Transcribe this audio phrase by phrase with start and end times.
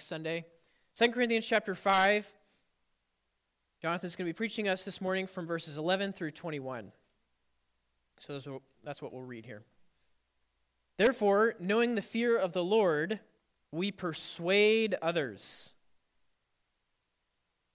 [0.00, 0.46] Sunday.
[0.94, 2.32] 2 Corinthians chapter 5.
[3.82, 6.92] Jonathan's going to be preaching us this morning from verses 11 through 21.
[8.18, 9.62] So that's what we'll read here.
[10.96, 13.20] Therefore, knowing the fear of the Lord,
[13.70, 15.74] we persuade others.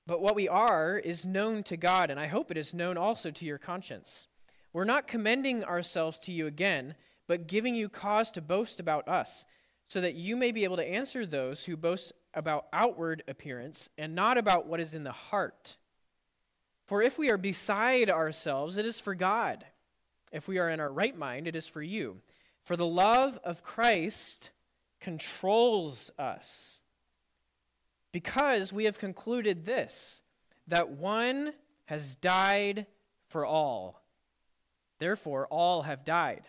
[0.08, 3.30] But what we are is known to God, and I hope it is known also
[3.30, 4.28] to your conscience.
[4.74, 6.96] We're not commending ourselves to you again,
[7.28, 9.46] but giving you cause to boast about us
[9.92, 14.16] so that you may be able to answer those who boast about outward appearance and
[14.16, 15.76] not about what is in the heart.
[16.88, 19.66] For if we are beside ourselves, it is for God.
[20.32, 22.22] If we are in our right mind, it is for you.
[22.64, 24.52] For the love of Christ
[25.02, 26.80] controls us.
[28.14, 30.24] Because we have concluded this
[30.70, 31.52] that one
[31.88, 32.86] has died
[33.28, 34.02] for all.
[35.00, 36.44] Therefore, all have died.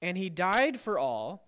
[0.00, 1.47] And he died for all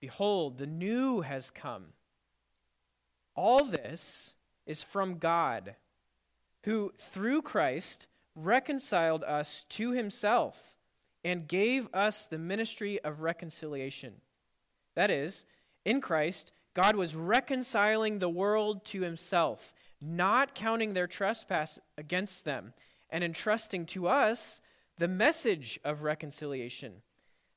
[0.00, 1.86] Behold, the new has come.
[3.34, 4.34] All this
[4.66, 5.76] is from God,
[6.64, 10.76] who through Christ reconciled us to himself
[11.24, 14.14] and gave us the ministry of reconciliation.
[14.94, 15.44] That is,
[15.84, 22.72] in Christ, God was reconciling the world to himself, not counting their trespass against them,
[23.10, 24.60] and entrusting to us
[24.98, 27.02] the message of reconciliation.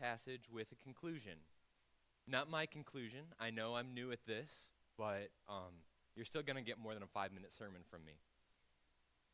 [0.00, 1.34] Passage with a conclusion.
[2.26, 3.20] Not my conclusion.
[3.38, 4.50] I know I'm new at this,
[4.96, 5.84] but um,
[6.16, 8.14] you're still going to get more than a five minute sermon from me.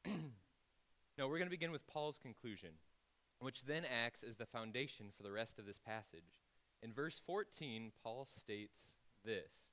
[1.19, 2.71] no, we're going to begin with Paul's conclusion,
[3.41, 6.41] which then acts as the foundation for the rest of this passage.
[6.83, 8.93] In verse 14, Paul states
[9.25, 9.73] this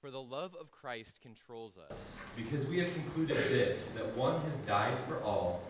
[0.00, 4.58] For the love of Christ controls us, because we have concluded this, that one has
[4.60, 5.62] died for all,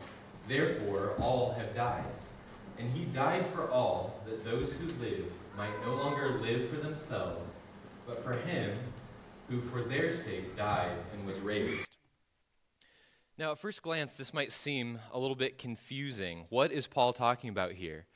[0.49, 2.05] therefore all have died.
[2.79, 5.25] And he died for all, that those who live
[5.57, 7.55] might no longer live for themselves,
[8.07, 8.77] but for him
[9.49, 11.97] who for their sake died and was raised.
[13.37, 16.47] Now, at first glance, this might seem a little bit confusing.
[16.51, 18.07] What is Paul talking about here?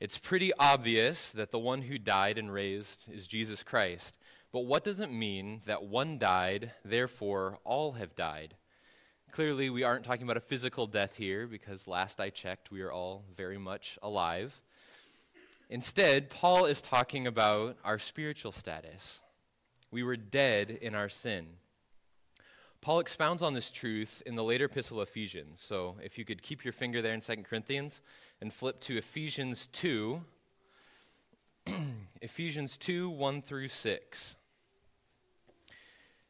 [0.00, 4.16] It's pretty obvious that the one who died and raised is Jesus Christ.
[4.52, 8.54] But what does it mean that one died, therefore all have died?
[9.34, 12.92] Clearly, we aren't talking about a physical death here because last I checked, we are
[12.92, 14.60] all very much alive.
[15.68, 19.20] Instead, Paul is talking about our spiritual status.
[19.90, 21.48] We were dead in our sin.
[22.80, 25.60] Paul expounds on this truth in the later epistle of Ephesians.
[25.60, 28.02] So if you could keep your finger there in 2 Corinthians
[28.40, 30.22] and flip to Ephesians 2,
[32.22, 34.36] Ephesians 2 1 through 6.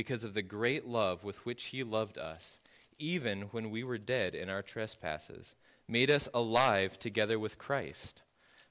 [0.00, 2.58] because of the great love with which he loved us,
[2.98, 5.54] even when we were dead in our trespasses,
[5.86, 8.22] made us alive together with Christ.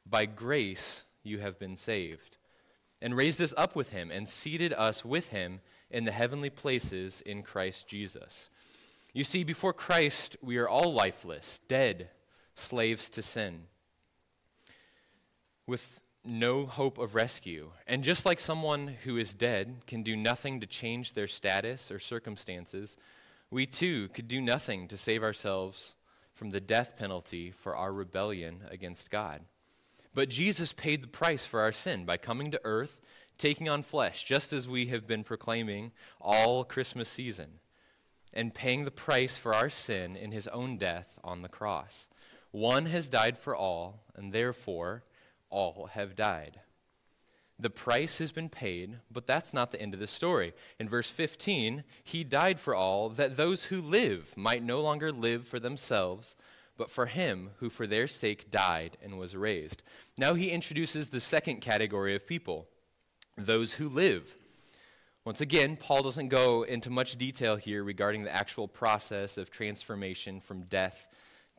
[0.07, 2.37] By grace you have been saved,
[2.99, 5.59] and raised us up with him, and seated us with him
[5.91, 8.49] in the heavenly places in Christ Jesus.
[9.13, 12.09] You see, before Christ, we are all lifeless, dead,
[12.55, 13.65] slaves to sin.
[15.67, 17.71] With no hope of rescue.
[17.87, 21.99] And just like someone who is dead can do nothing to change their status or
[21.99, 22.97] circumstances,
[23.51, 25.95] we too could do nothing to save ourselves
[26.33, 29.41] from the death penalty for our rebellion against God.
[30.13, 32.99] But Jesus paid the price for our sin by coming to earth,
[33.37, 37.59] taking on flesh, just as we have been proclaiming all Christmas season,
[38.33, 42.07] and paying the price for our sin in his own death on the cross.
[42.51, 45.03] One has died for all, and therefore
[45.49, 46.61] all have died.
[47.57, 50.53] The price has been paid, but that's not the end of the story.
[50.79, 55.45] In verse 15, he died for all, that those who live might no longer live
[55.47, 56.35] for themselves
[56.79, 59.83] but for him who for their sake died and was raised.
[60.17, 62.67] Now he introduces the second category of people
[63.37, 64.33] those who live.
[65.25, 70.39] Once again, Paul doesn't go into much detail here regarding the actual process of transformation
[70.39, 71.09] from death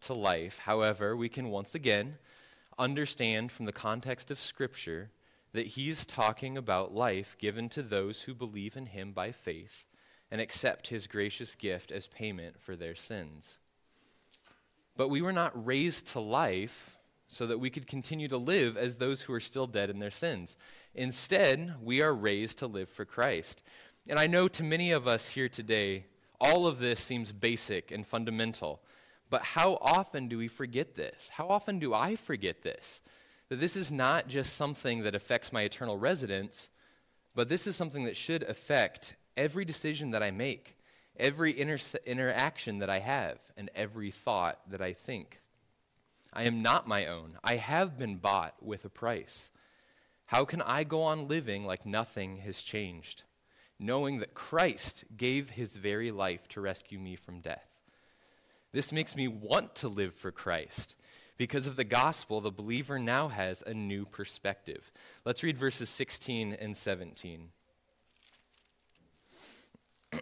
[0.03, 0.61] to life.
[0.61, 2.17] However, we can once again
[2.81, 5.11] understand from the context of Scripture
[5.53, 9.85] that he's talking about life given to those who believe in him by faith
[10.31, 13.59] and accept his gracious gift as payment for their sins.
[14.97, 16.97] But we were not raised to life
[17.27, 20.11] so that we could continue to live as those who are still dead in their
[20.11, 20.57] sins.
[20.95, 23.63] Instead, we are raised to live for Christ.
[24.09, 26.07] And I know to many of us here today,
[26.41, 28.81] all of this seems basic and fundamental.
[29.31, 31.31] But how often do we forget this?
[31.35, 33.01] How often do I forget this?
[33.49, 36.71] That this is not just something that affects my eternal residence,
[37.35, 40.77] but this is something that should affect every decision that I make
[41.21, 45.41] every inter- interaction that I have, and every thought that I think.
[46.33, 47.35] I am not my own.
[47.45, 49.51] I have been bought with a price.
[50.27, 53.25] How can I go on living like nothing has changed,
[53.79, 57.70] knowing that Christ gave his very life to rescue me from death?
[58.73, 60.95] This makes me want to live for Christ.
[61.37, 64.93] Because of the gospel, the believer now has a new perspective.
[65.25, 67.49] Let's read verses 16 and 17.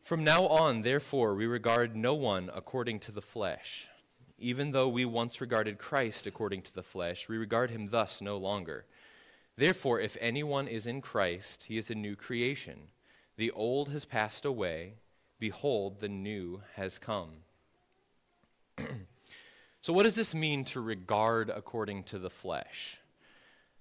[0.00, 3.86] From now on, therefore, we regard no one according to the flesh.
[4.38, 8.36] Even though we once regarded Christ according to the flesh, we regard him thus no
[8.36, 8.86] longer.
[9.56, 12.88] Therefore, if anyone is in Christ, he is a new creation.
[13.40, 14.96] The old has passed away.
[15.38, 17.36] Behold, the new has come.
[19.80, 22.98] so, what does this mean to regard according to the flesh?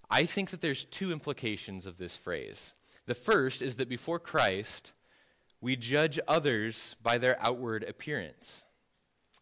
[0.09, 2.73] I think that there's two implications of this phrase.
[3.05, 4.93] The first is that before Christ,
[5.59, 8.63] we judge others by their outward appearance.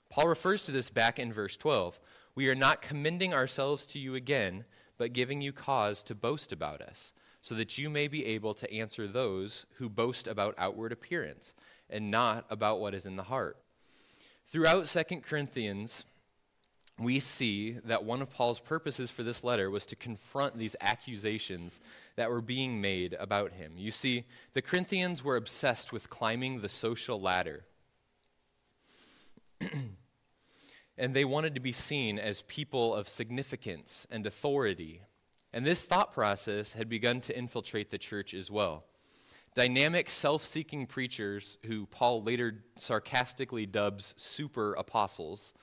[0.10, 2.00] Paul refers to this back in verse 12.
[2.34, 4.66] We are not commending ourselves to you again,
[4.98, 7.14] but giving you cause to boast about us,
[7.48, 11.56] so that you may be able to answer those who boast about outward appearance
[11.90, 13.56] and not about what is in the heart.
[14.46, 16.04] Throughout 2 Corinthians,
[17.00, 21.80] we see that one of Paul's purposes for this letter was to confront these accusations
[22.18, 23.74] that were being made about him.
[23.78, 27.64] You see, the Corinthians were obsessed with climbing the social ladder.
[30.98, 35.04] and they wanted to be seen as people of significance and authority.
[35.54, 38.84] And this thought process had begun to infiltrate the church as well.
[39.54, 45.54] Dynamic, self seeking preachers, who Paul later sarcastically dubs super apostles,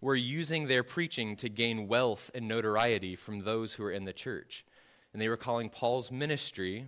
[0.00, 4.12] were using their preaching to gain wealth and notoriety from those who were in the
[4.12, 4.64] church.
[5.12, 6.86] And they were calling Paul's ministry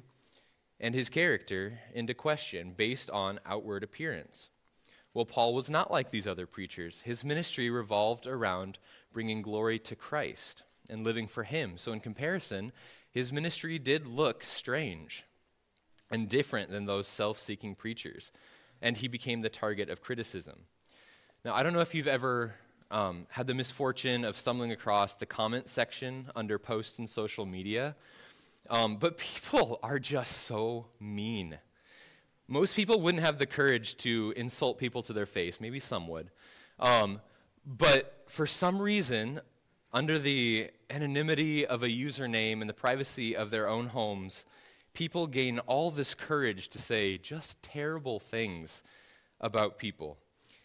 [0.80, 4.50] and his character into question based on outward appearance.
[5.12, 7.02] Well, Paul was not like these other preachers.
[7.02, 8.78] His ministry revolved around
[9.12, 11.76] bringing glory to Christ and living for him.
[11.76, 12.72] So, in comparison,
[13.10, 15.24] his ministry did look strange
[16.10, 18.30] and different than those self seeking preachers.
[18.82, 20.60] And he became the target of criticism.
[21.44, 22.54] Now, I don't know if you've ever
[22.90, 27.96] um, had the misfortune of stumbling across the comment section under posts in social media.
[28.70, 31.58] Um, but people are just so mean.
[32.46, 35.60] Most people wouldn't have the courage to insult people to their face.
[35.60, 36.30] Maybe some would.
[36.78, 37.20] Um,
[37.66, 39.40] but for some reason,
[39.94, 44.44] under the anonymity of a username and the privacy of their own homes,
[44.92, 48.82] people gain all this courage to say just terrible things
[49.40, 50.18] about people.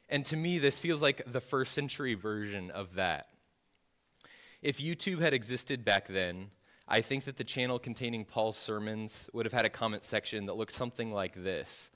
[0.10, 3.28] And to me, this feels like the first century version of that.
[4.64, 6.50] If YouTube had existed back then,
[6.88, 10.58] I think that the channel containing Paul's sermons would have had a comment section that
[10.58, 11.92] looked something like this.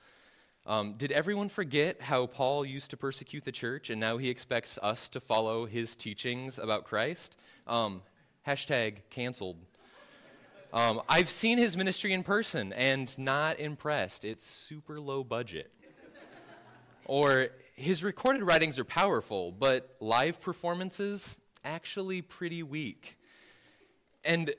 [0.65, 4.79] Um, did everyone forget how Paul used to persecute the church and now he expects
[4.82, 7.38] us to follow his teachings about Christ?
[7.67, 8.01] Um,
[8.48, 9.58] hashtag canceled.
[10.72, 14.24] Um, I've seen his ministry in person and not impressed.
[14.24, 15.70] It's super low budget.
[17.05, 23.17] or his recorded writings are powerful, but live performances, actually pretty weak.
[24.24, 24.53] And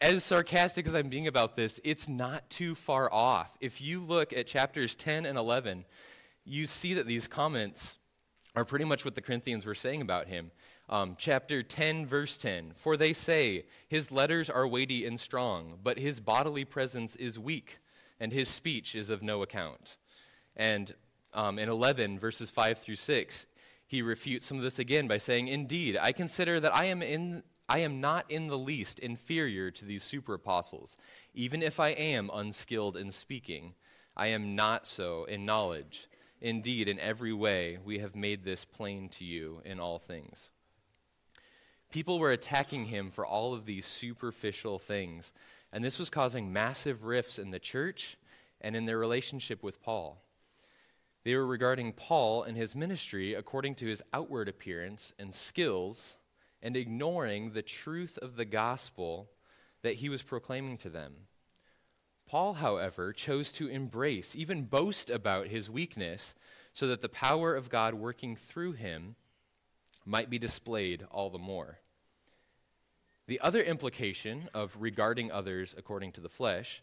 [0.00, 3.56] as sarcastic as I'm being about this, it's not too far off.
[3.60, 5.84] If you look at chapters 10 and 11,
[6.44, 7.98] you see that these comments
[8.54, 10.50] are pretty much what the Corinthians were saying about him.
[10.88, 15.98] Um, chapter 10, verse 10 For they say, His letters are weighty and strong, but
[15.98, 17.78] his bodily presence is weak,
[18.20, 19.96] and his speech is of no account.
[20.54, 20.94] And
[21.34, 23.46] um, in 11, verses 5 through 6,
[23.86, 27.42] he refutes some of this again by saying, Indeed, I consider that I am, in,
[27.68, 30.96] I am not in the least inferior to these super apostles,
[31.34, 33.74] even if I am unskilled in speaking.
[34.16, 36.08] I am not so in knowledge.
[36.40, 40.50] Indeed, in every way, we have made this plain to you in all things.
[41.90, 45.32] People were attacking him for all of these superficial things,
[45.72, 48.16] and this was causing massive rifts in the church
[48.60, 50.22] and in their relationship with Paul.
[51.24, 56.16] They were regarding Paul and his ministry according to his outward appearance and skills,
[56.62, 59.30] and ignoring the truth of the gospel
[59.82, 61.12] that he was proclaiming to them.
[62.26, 66.34] Paul, however, chose to embrace, even boast about his weakness,
[66.72, 69.14] so that the power of God working through him
[70.04, 71.78] might be displayed all the more.
[73.28, 76.82] The other implication of regarding others according to the flesh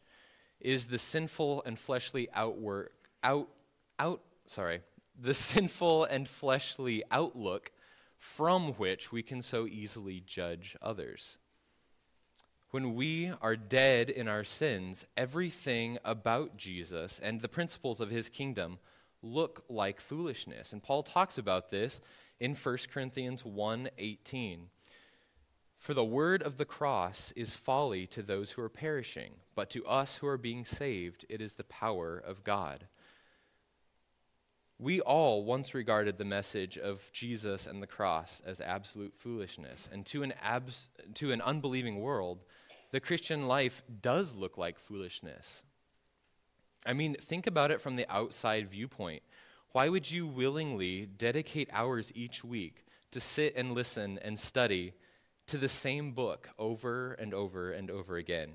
[0.60, 3.50] is the sinful and fleshly outwork, out,
[4.00, 4.82] out, sorry,
[5.20, 7.72] the sinful and fleshly outlook
[8.24, 11.38] from which we can so easily judge others.
[12.72, 18.30] When we are dead in our sins, everything about Jesus and the principles of his
[18.30, 18.80] kingdom
[19.22, 20.72] look like foolishness.
[20.72, 22.00] And Paul talks about this
[22.40, 24.70] in 1 Corinthians 1:18.
[25.76, 29.86] For the word of the cross is folly to those who are perishing, but to
[29.86, 32.88] us who are being saved it is the power of God.
[34.80, 40.06] We all once regarded the message of Jesus and the cross as absolute foolishness, and
[40.08, 42.44] to an, abs- to an unbelieving world,
[42.92, 45.64] the Christian life does look like foolishness.
[46.86, 49.24] I mean, think about it from the outside viewpoint.
[49.72, 54.94] Why would you willingly dedicate hours each week to sit and listen and study
[55.48, 58.54] to the same book over and over and over again?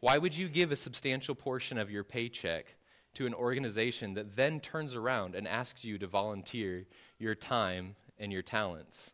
[0.00, 2.76] Why would you give a substantial portion of your paycheck
[3.14, 6.86] to an organization that then turns around and asks you to volunteer
[7.18, 9.12] your time and your talents?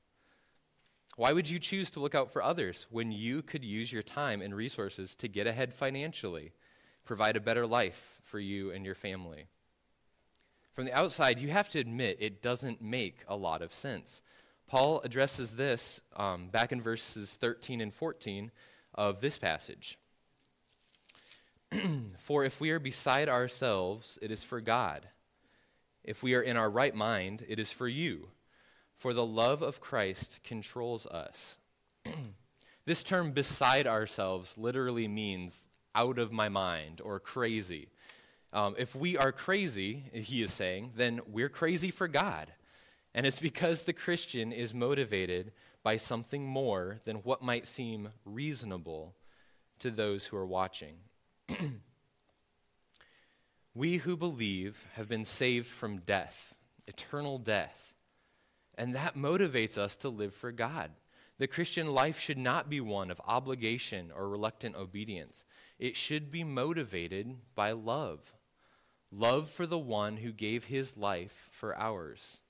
[1.16, 4.40] Why would you choose to look out for others when you could use your time
[4.40, 6.52] and resources to get ahead financially,
[7.04, 9.46] provide a better life for you and your family?
[10.72, 14.22] From the outside, you have to admit it doesn't make a lot of sense.
[14.68, 18.52] Paul addresses this um, back in verses 13 and 14
[18.94, 19.98] of this passage.
[22.18, 25.08] for if we are beside ourselves, it is for God.
[26.04, 28.28] If we are in our right mind, it is for you.
[28.96, 31.58] For the love of Christ controls us.
[32.84, 37.88] this term beside ourselves literally means out of my mind or crazy.
[38.52, 42.52] Um, if we are crazy, he is saying, then we're crazy for God.
[43.14, 49.14] And it's because the Christian is motivated by something more than what might seem reasonable
[49.80, 50.96] to those who are watching.
[53.74, 56.54] we who believe have been saved from death,
[56.86, 57.94] eternal death,
[58.76, 60.90] and that motivates us to live for God.
[61.38, 65.44] The Christian life should not be one of obligation or reluctant obedience.
[65.78, 68.32] It should be motivated by love
[69.10, 72.40] love for the one who gave his life for ours.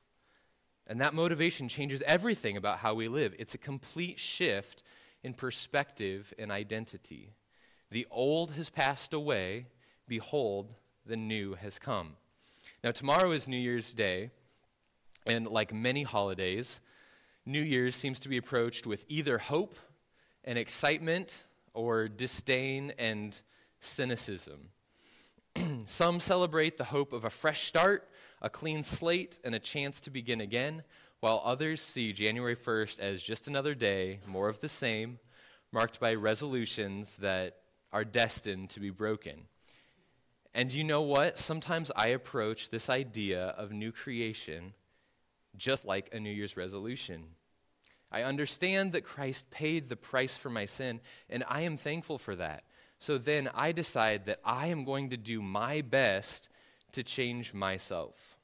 [0.87, 3.35] And that motivation changes everything about how we live.
[3.38, 4.83] It's a complete shift
[5.23, 7.35] in perspective and identity.
[7.90, 9.66] The old has passed away.
[10.07, 10.75] Behold,
[11.07, 12.16] the new has come.
[12.85, 14.30] Now, tomorrow is New Year's Day,
[15.26, 16.80] and like many holidays,
[17.47, 19.75] New Year's seems to be approached with either hope
[20.45, 23.40] and excitement or disdain and
[23.80, 24.68] cynicism.
[25.87, 28.09] Some celebrate the hope of a fresh start,
[28.42, 30.83] a clean slate, and a chance to begin again,
[31.21, 35.18] while others see January 1st as just another day, more of the same,
[35.73, 37.57] marked by resolutions that
[37.92, 39.45] are destined to be broken.
[40.54, 41.38] And you know what?
[41.38, 44.75] Sometimes I approach this idea of new creation
[45.57, 47.25] just like a New Year's resolution.
[48.11, 52.37] I understand that Christ paid the price for my sin, and I am thankful for
[52.37, 52.64] that.
[52.99, 56.49] So then I decide that I am going to do my best
[56.92, 58.37] to change myself.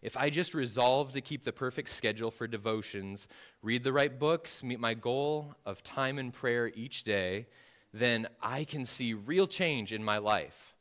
[0.00, 3.28] If I just resolve to keep the perfect schedule for devotions,
[3.62, 7.46] read the right books, meet my goal of time and prayer each day,
[7.92, 10.74] then I can see real change in my life.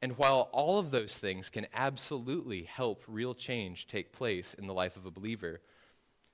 [0.00, 4.74] And while all of those things can absolutely help real change take place in the
[4.74, 5.60] life of a believer,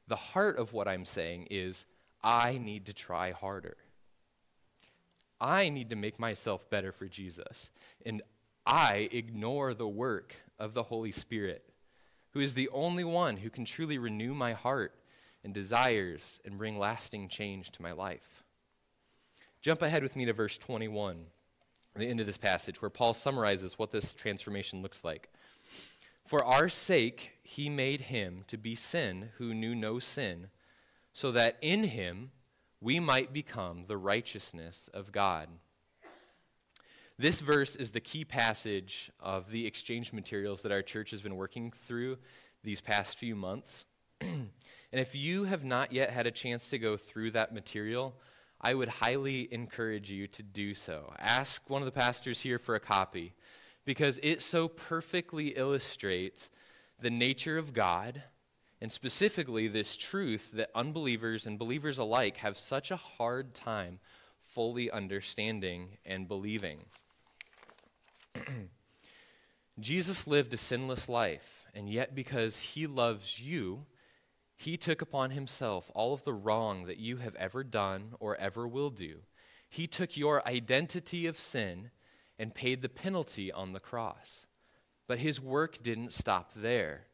[0.07, 1.85] the heart of what I'm saying is
[2.23, 3.77] I need to try harder.
[5.41, 7.71] I need to make myself better for Jesus.
[8.07, 8.23] And
[8.67, 11.65] I ignore the work of the Holy Spirit.
[12.33, 14.95] who is the only one who can truly renew my heart
[15.43, 18.45] and desires and bring lasting change to my life.
[19.61, 21.27] Jump ahead with me to verse 21,
[21.97, 25.29] the end of this passage, where Paul summarizes what this transformation looks like.
[26.25, 30.49] For our sake, he made him to be sin who knew no sin,
[31.13, 32.31] so that in him
[32.81, 35.49] we might become the righteousness of God.
[37.19, 41.35] This verse is the key passage of the exchange materials that our church has been
[41.35, 42.19] working through
[42.63, 43.87] these past few months.
[44.21, 44.51] and
[44.93, 48.15] if you have not yet had a chance to go through that material,
[48.61, 51.13] I would highly encourage you to do so.
[51.19, 53.35] Ask one of the pastors here for a copy
[53.85, 56.51] because it so perfectly illustrates
[57.01, 58.23] the nature of God
[58.81, 64.01] and specifically this truth that unbelievers and believers alike have such a hard time
[64.41, 66.85] fully understanding and believing.
[69.81, 73.87] Jesus lived a sinless life, and yet because he loves you,
[74.59, 78.67] he took upon himself all of the wrong that you have ever done or ever
[78.67, 79.21] will do.
[79.69, 81.93] He took your identity of sin
[82.41, 84.47] and paid the penalty on the cross.
[85.07, 87.07] But his work didn't stop there.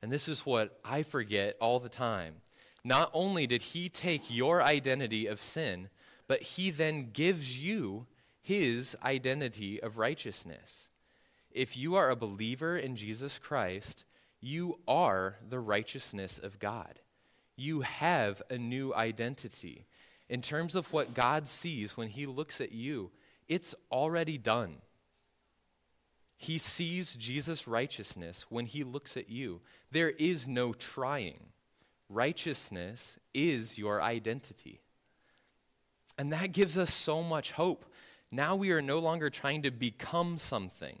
[0.00, 2.36] And this is what I forget all the time.
[2.82, 5.90] Not only did he take your identity of sin,
[6.26, 8.06] but he then gives you
[8.40, 10.88] his identity of righteousness.
[11.50, 14.04] If you are a believer in Jesus Christ,
[14.46, 17.00] you are the righteousness of God.
[17.56, 19.86] You have a new identity.
[20.28, 23.10] In terms of what God sees when he looks at you,
[23.48, 24.76] it's already done.
[26.36, 29.62] He sees Jesus' righteousness when he looks at you.
[29.90, 31.40] There is no trying.
[32.08, 34.80] Righteousness is your identity.
[36.18, 37.84] And that gives us so much hope
[38.30, 41.00] now we are no longer trying to become something,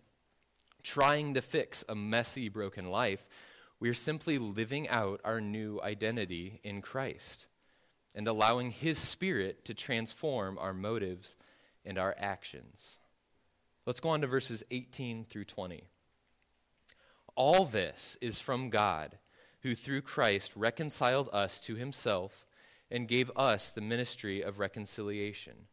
[0.86, 3.28] trying to fix a messy, broken life.
[3.80, 7.48] We are simply living out our new identity in Christ
[8.14, 11.36] and allowing His Spirit to transform our motives
[11.84, 12.98] and our actions.
[13.84, 15.88] Let's go on to verses 18 through 20.
[17.34, 19.18] All this is from God,
[19.62, 22.46] who through Christ reconciled us to Himself
[22.92, 25.66] and gave us the ministry of reconciliation.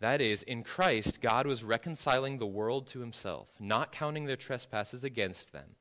[0.00, 5.02] That is, in Christ, God was reconciling the world to himself, not counting their trespasses
[5.02, 5.76] against them,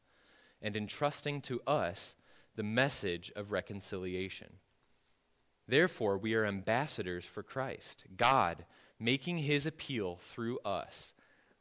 [0.61, 2.15] and entrusting to us
[2.55, 4.53] the message of reconciliation.
[5.67, 8.65] Therefore, we are ambassadors for Christ, God
[8.99, 11.13] making his appeal through us.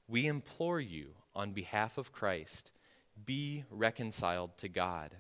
[0.09, 2.71] We implore you, on behalf of Christ,
[3.27, 5.17] be reconciled to God.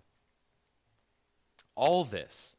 [1.74, 2.56] All this,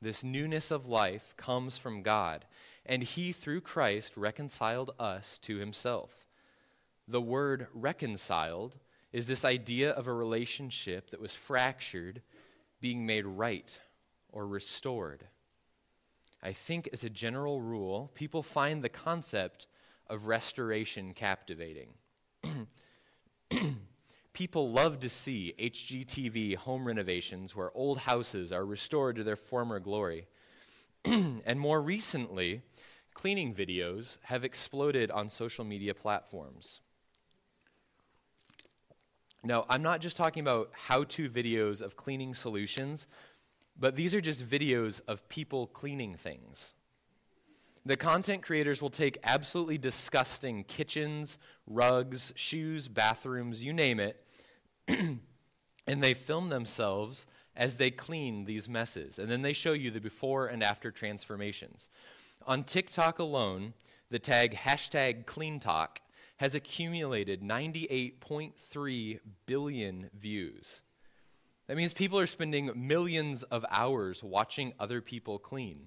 [0.00, 2.44] this newness of life, comes from God
[2.86, 6.26] and he, through Christ, reconciled us to himself.
[7.08, 8.76] The word reconciled
[9.12, 12.22] is this idea of a relationship that was fractured
[12.80, 13.80] being made right
[14.30, 15.26] or restored.
[16.42, 19.66] I think, as a general rule, people find the concept
[20.08, 21.94] of restoration captivating.
[24.34, 29.80] people love to see HGTV home renovations where old houses are restored to their former
[29.80, 30.26] glory.
[31.46, 32.62] and more recently,
[33.12, 36.80] cleaning videos have exploded on social media platforms.
[39.42, 43.06] Now, I'm not just talking about how to videos of cleaning solutions,
[43.78, 46.72] but these are just videos of people cleaning things.
[47.84, 51.36] The content creators will take absolutely disgusting kitchens,
[51.66, 54.24] rugs, shoes, bathrooms, you name it,
[54.88, 55.20] and
[55.86, 59.18] they film themselves as they clean these messes.
[59.18, 61.88] And then they show you the before and after transformations.
[62.46, 63.74] On TikTok alone,
[64.10, 65.98] the tag hashtag CleanTok
[66.36, 70.82] has accumulated 98.3 billion views.
[71.66, 75.86] That means people are spending millions of hours watching other people clean.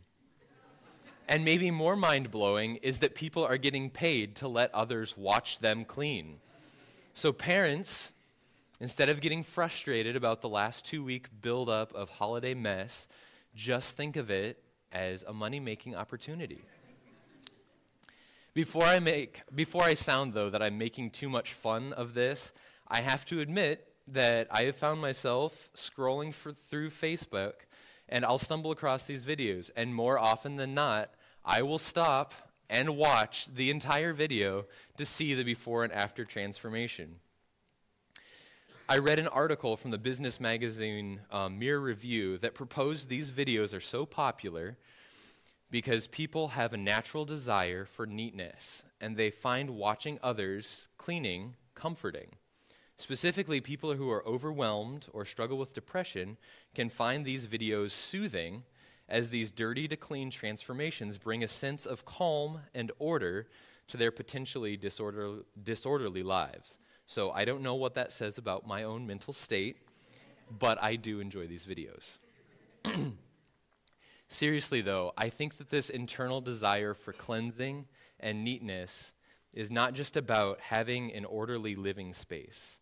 [1.27, 5.59] And maybe more mind blowing is that people are getting paid to let others watch
[5.59, 6.37] them clean.
[7.13, 8.13] So, parents,
[8.79, 13.07] instead of getting frustrated about the last two week buildup of holiday mess,
[13.55, 16.63] just think of it as a money making opportunity.
[18.53, 22.51] Before I, make, before I sound, though, that I'm making too much fun of this,
[22.87, 27.53] I have to admit that I have found myself scrolling for, through Facebook
[28.09, 29.69] and I'll stumble across these videos.
[29.75, 31.11] And more often than not,
[31.43, 32.33] I will stop
[32.69, 34.65] and watch the entire video
[34.97, 37.17] to see the before and after transformation.
[38.89, 43.75] I read an article from the business magazine um, Mirror Review that proposed these videos
[43.75, 44.77] are so popular
[45.69, 52.29] because people have a natural desire for neatness and they find watching others cleaning comforting.
[52.95, 56.37] Specifically, people who are overwhelmed or struggle with depression
[56.73, 58.63] can find these videos soothing
[59.09, 63.47] as these dirty to clean transformations bring a sense of calm and order
[63.89, 66.77] to their potentially disorder, disorderly lives.
[67.07, 69.77] So I don't know what that says about my own mental state,
[70.59, 72.19] but I do enjoy these videos.
[74.27, 77.85] Seriously, though, I think that this internal desire for cleansing
[78.19, 79.13] and neatness
[79.53, 82.81] is not just about having an orderly living space.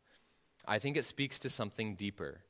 [0.67, 2.41] I think it speaks to something deeper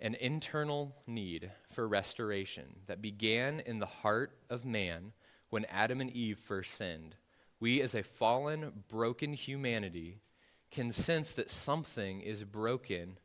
[0.00, 5.12] an internal need for restoration that began in the heart of man
[5.50, 7.16] when Adam and Eve first sinned.
[7.60, 10.22] We, as a fallen, broken humanity,
[10.70, 13.18] can sense that something is broken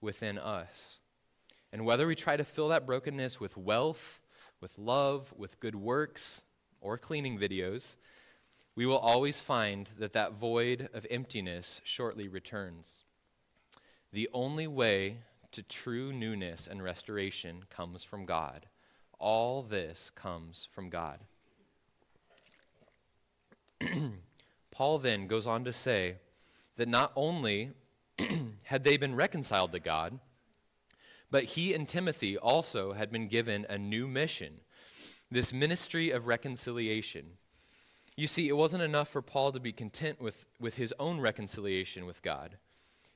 [0.00, 1.00] within us.
[1.72, 4.20] And whether we try to fill that brokenness with wealth,
[4.60, 6.44] with love, with good works,
[6.80, 7.96] or cleaning videos,
[8.74, 13.04] we will always find that that void of emptiness shortly returns.
[14.12, 15.18] The only way
[15.52, 18.66] to true newness and restoration comes from God.
[19.18, 21.20] All this comes from God.
[24.70, 26.16] Paul then goes on to say
[26.78, 27.72] that not only
[28.64, 30.18] had they been reconciled to God,
[31.30, 34.60] but he and Timothy also had been given a new mission
[35.30, 37.24] this ministry of reconciliation.
[38.16, 42.06] You see, it wasn't enough for Paul to be content with, with his own reconciliation
[42.06, 42.56] with God.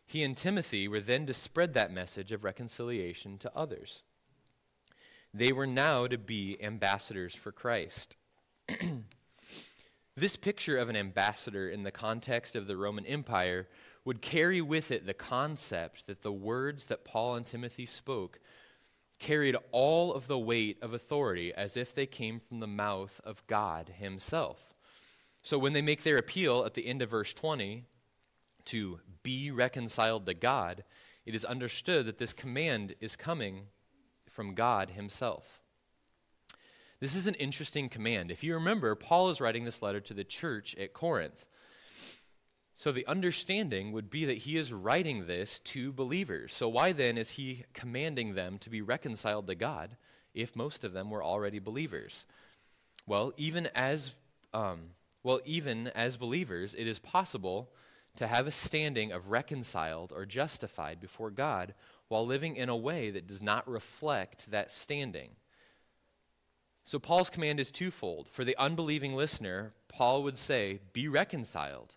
[0.07, 4.03] He and Timothy were then to spread that message of reconciliation to others.
[5.33, 8.17] They were now to be ambassadors for Christ.
[10.17, 13.69] this picture of an ambassador in the context of the Roman Empire
[14.05, 18.39] would carry with it the concept that the words that Paul and Timothy spoke
[19.19, 23.47] carried all of the weight of authority as if they came from the mouth of
[23.47, 24.75] God Himself.
[25.43, 27.85] So when they make their appeal at the end of verse 20
[28.67, 30.85] to be reconciled to God,
[31.25, 33.67] it is understood that this command is coming
[34.29, 35.62] from God Himself.
[37.03, 38.31] This is an interesting command.
[38.31, 41.45] If you remember, Paul is writing this letter to the church at Corinth.
[42.77, 46.53] So the understanding would be that he is writing this to believers.
[46.53, 49.97] So why then is he commanding them to be reconciled to God
[50.33, 52.25] if most of them were already believers?
[53.05, 54.13] Well, even as
[54.55, 54.91] um,
[55.25, 57.73] well, even as believers, it is possible
[58.15, 61.75] to have a standing of reconciled or justified before God
[62.07, 65.31] while living in a way that does not reflect that standing.
[66.85, 68.29] So, Paul's command is twofold.
[68.29, 71.97] For the unbelieving listener, Paul would say, Be reconciled.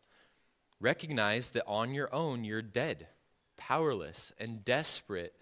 [0.80, 3.08] Recognize that on your own you're dead,
[3.58, 5.36] powerless, and desperate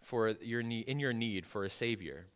[0.00, 2.26] for your in your need for a Savior.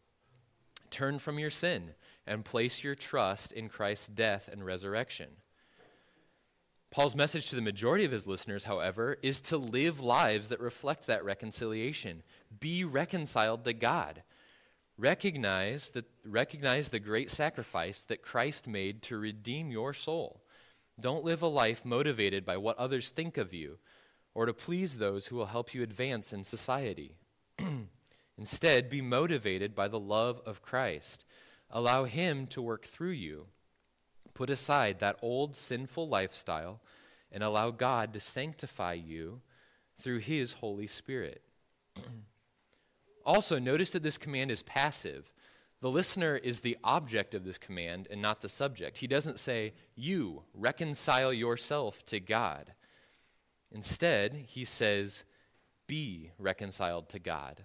[0.91, 1.91] Turn from your sin
[2.27, 5.29] and place your trust in Christ's death and resurrection.
[6.91, 11.09] Paul's message to the majority of his listeners, however, is to live lives that reflect
[11.09, 12.23] that reconciliation.
[12.61, 14.23] Be reconciled to God.
[14.97, 20.43] Recognize, that, recognize the great sacrifice that Christ made to redeem your soul.
[21.01, 23.79] Don't live a life motivated by what others think of you
[24.35, 27.17] or to please those who will help you advance in society.
[28.39, 31.25] Instead, be motivated by the love of Christ.
[31.71, 33.47] Allow Him to work through you
[34.35, 36.81] Put aside that old sinful lifestyle
[37.31, 39.41] and allow God to sanctify you
[39.97, 41.43] through His Holy Spirit.
[43.25, 45.33] also, notice that this command is passive.
[45.81, 48.99] The listener is the object of this command and not the subject.
[48.99, 52.73] He doesn't say, You reconcile yourself to God.
[53.71, 55.25] Instead, he says,
[55.87, 57.65] Be reconciled to God.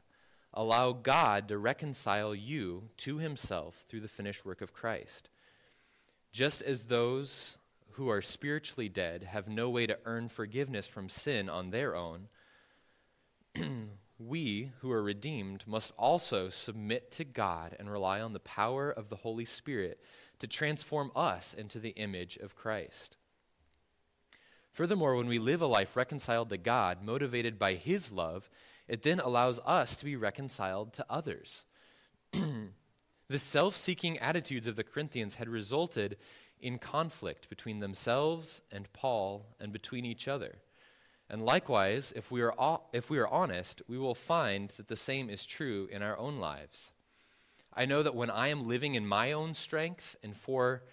[0.53, 5.29] Allow God to reconcile you to himself through the finished work of Christ.
[6.31, 7.57] Just as those
[7.91, 12.27] who are spiritually dead have no way to earn forgiveness from sin on their own,
[14.19, 19.10] we who are redeemed must also submit to God and rely on the power of
[19.10, 19.99] the Holy Spirit
[20.39, 23.17] to transform us into the image of Christ.
[24.73, 28.49] Furthermore, when we live a life reconciled to God, motivated by His love,
[28.88, 31.65] it then allows us to be reconciled to others.
[33.29, 36.17] The self seeking attitudes of the Corinthians had resulted
[36.60, 40.58] in conflict between themselves and Paul and between each other.
[41.29, 45.29] And likewise, if we, are, if we are honest, we will find that the same
[45.29, 46.91] is true in our own lives.
[47.73, 50.83] I know that when I am living in my own strength and for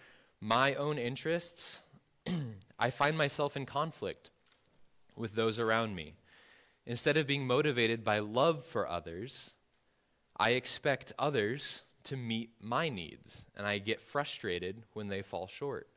[0.40, 1.80] my own interests,
[2.78, 4.30] I find myself in conflict
[5.16, 6.14] with those around me.
[6.84, 9.54] Instead of being motivated by love for others,
[10.36, 15.88] I expect others to meet my needs, and I get frustrated when they fall short.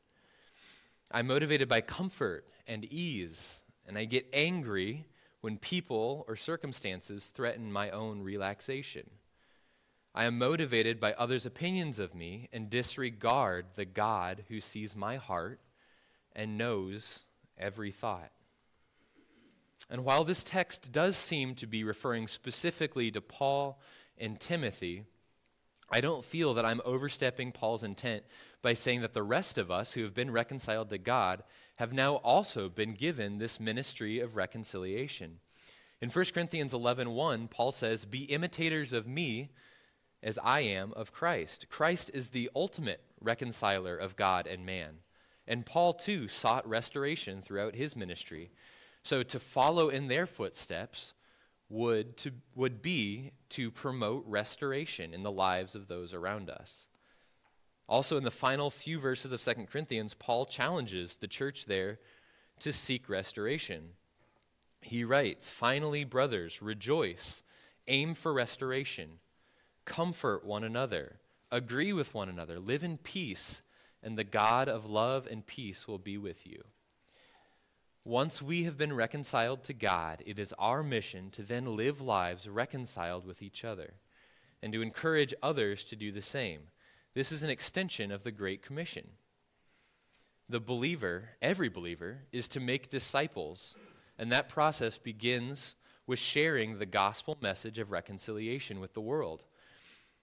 [1.11, 5.07] I'm motivated by comfort and ease, and I get angry
[5.41, 9.09] when people or circumstances threaten my own relaxation.
[10.13, 15.15] I am motivated by others' opinions of me and disregard the God who sees my
[15.17, 15.59] heart
[16.35, 17.23] and knows
[17.57, 18.31] every thought.
[19.89, 23.81] And while this text does seem to be referring specifically to Paul
[24.19, 25.05] and Timothy,
[25.91, 28.23] I don't feel that I'm overstepping Paul's intent
[28.61, 31.43] by saying that the rest of us who have been reconciled to God
[31.79, 35.39] have now also been given this ministry of reconciliation.
[36.01, 39.51] In 1 Corinthians 11:1, 1, Paul says, "Be imitators of me
[40.21, 45.03] as I am of Christ." Christ is the ultimate reconciler of God and man.
[45.47, 48.51] And Paul too sought restoration throughout his ministry.
[49.01, 51.13] So to follow in their footsteps
[51.69, 56.88] would, to, would be to promote restoration in the lives of those around us.
[57.89, 61.97] Also, in the final few verses of 2 Corinthians, Paul challenges the church there
[62.59, 63.93] to seek restoration.
[64.81, 67.41] He writes, Finally, brothers, rejoice,
[67.87, 69.13] aim for restoration,
[69.85, 71.15] comfort one another,
[71.51, 73.63] agree with one another, live in peace,
[74.03, 76.63] and the God of love and peace will be with you.
[78.05, 82.47] Once we have been reconciled to God, it is our mission to then live lives
[82.47, 83.93] reconciled with each other
[84.61, 86.59] and to encourage others to do the same.
[87.15, 89.07] This is an extension of the Great Commission.
[90.47, 93.75] The believer, every believer, is to make disciples,
[94.17, 99.43] and that process begins with sharing the gospel message of reconciliation with the world.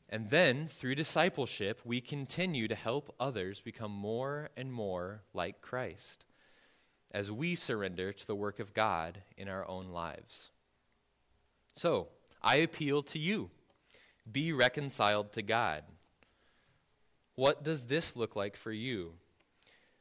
[0.08, 6.24] And then, through discipleship, we continue to help others become more and more like Christ
[7.10, 10.50] as we surrender to the work of God in our own lives.
[11.74, 12.08] So,
[12.42, 13.50] I appeal to you
[14.30, 15.84] be reconciled to God.
[17.36, 19.12] What does this look like for you?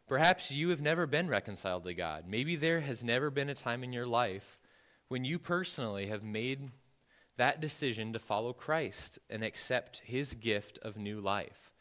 [0.08, 2.26] Perhaps you have never been reconciled to God.
[2.28, 4.58] Maybe there has never been a time in your life
[5.10, 6.72] when you personally have made
[7.38, 11.74] that decision to follow Christ and accept his gift of new life.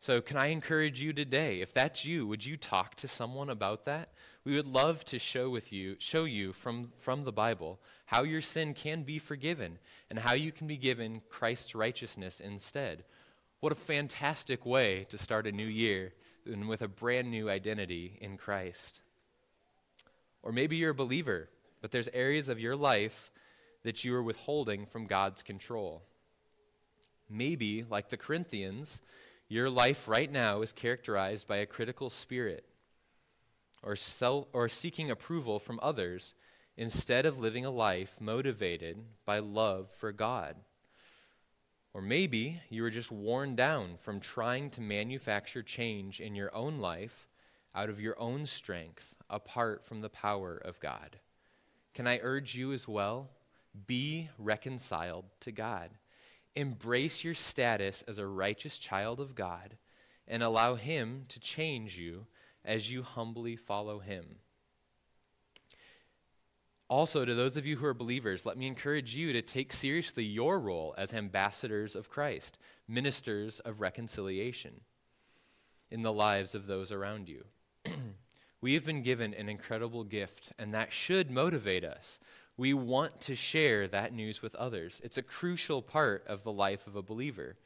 [0.00, 1.60] So, can I encourage you today?
[1.60, 4.10] If that's you, would you talk to someone about that?
[4.44, 8.40] We would love to show with you, show you from, from the Bible how your
[8.40, 13.04] sin can be forgiven and how you can be given Christ's righteousness instead.
[13.60, 16.12] What a fantastic way to start a new year
[16.46, 19.00] and with a brand new identity in Christ.
[20.42, 21.48] Or maybe you're a believer,
[21.80, 23.32] but there's areas of your life
[23.82, 26.04] that you are withholding from God's control.
[27.28, 29.00] Maybe, like the Corinthians,
[29.48, 32.64] your life right now is characterized by a critical spirit
[33.82, 33.96] or,
[34.52, 36.34] or seeking approval from others
[36.76, 40.56] instead of living a life motivated by love for God.
[41.94, 46.78] Or maybe you are just worn down from trying to manufacture change in your own
[46.78, 47.28] life
[47.74, 51.18] out of your own strength apart from the power of God.
[51.94, 53.30] Can I urge you as well?
[53.86, 55.90] Be reconciled to God.
[56.54, 59.76] Embrace your status as a righteous child of God
[60.26, 62.26] and allow Him to change you
[62.64, 64.36] as you humbly follow Him.
[66.88, 70.24] Also, to those of you who are believers, let me encourage you to take seriously
[70.24, 72.56] your role as ambassadors of Christ,
[72.88, 74.80] ministers of reconciliation
[75.90, 77.44] in the lives of those around you.
[78.62, 82.18] we have been given an incredible gift, and that should motivate us.
[82.56, 85.00] We want to share that news with others.
[85.04, 87.56] It's a crucial part of the life of a believer.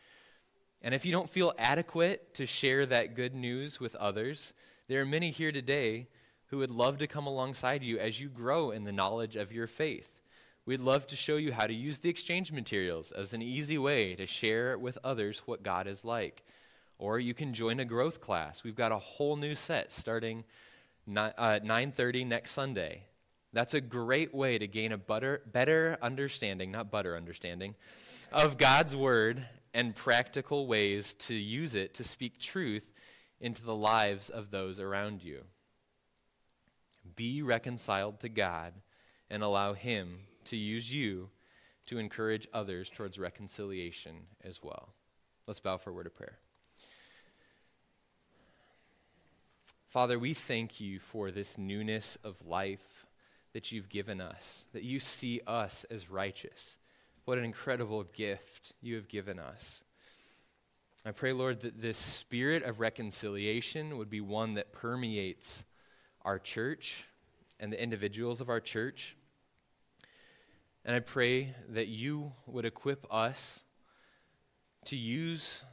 [0.82, 4.52] And if you don't feel adequate to share that good news with others,
[4.88, 6.08] there are many here today
[6.52, 9.66] who would love to come alongside you as you grow in the knowledge of your
[9.66, 10.20] faith.
[10.66, 14.14] We'd love to show you how to use the exchange materials as an easy way
[14.16, 16.44] to share with others what God is like.
[16.98, 18.62] Or you can join a growth class.
[18.62, 20.44] We've got a whole new set starting
[21.16, 23.04] uh, 9:30 next Sunday.
[23.54, 27.76] That's a great way to gain a butter, better understanding, not butter understanding,
[28.30, 32.92] of God's word and practical ways to use it to speak truth
[33.40, 35.44] into the lives of those around you.
[37.16, 38.74] Be reconciled to God
[39.30, 41.30] and allow Him to use you
[41.86, 44.90] to encourage others towards reconciliation as well.
[45.46, 46.38] Let's bow for a word of prayer.
[49.88, 53.04] Father, we thank you for this newness of life
[53.52, 56.78] that you've given us, that you see us as righteous.
[57.24, 59.84] What an incredible gift you have given us.
[61.04, 65.64] I pray, Lord, that this spirit of reconciliation would be one that permeates
[66.24, 67.04] our church
[67.61, 69.16] and the individuals of our church.
[70.85, 73.64] And I pray that you would equip us
[74.87, 75.64] to use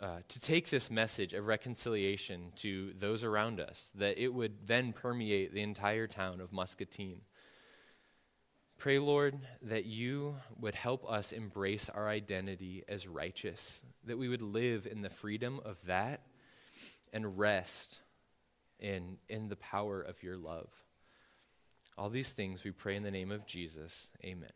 [0.00, 4.94] uh, to take this message of reconciliation to those around us, that it would then
[4.94, 7.20] permeate the entire town of Muscatine.
[8.78, 14.40] Pray, Lord, that you would help us embrace our identity as righteous, that we would
[14.40, 16.22] live in the freedom of that
[17.12, 18.00] and rest
[18.80, 20.68] in, in the power of your love.
[21.96, 24.10] All these things we pray in the name of Jesus.
[24.24, 24.48] Amen.